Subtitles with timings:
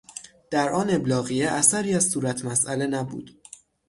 [0.51, 3.41] در آن ابلاغیه اثری از صورت مساله نبود